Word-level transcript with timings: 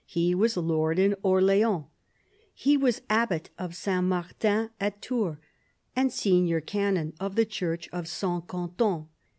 He 0.07 0.33
was 0.33 0.57
lord 0.57 0.97
in 0.97 1.13
Orleans. 1.21 1.85
He 2.55 2.75
was 2.75 3.03
abbat 3.07 3.51
of 3.59 3.73
S. 3.73 4.01
Martin's 4.01 4.71
at 4.79 4.99
Tours 4.99 5.37
and 5.95 6.11
senior 6.11 6.59
canon 6.59 7.13
of 7.19 7.35
the 7.35 7.45
church 7.45 7.87
of 7.91 8.05
S. 8.05 8.23
Quentin. 8.47 9.07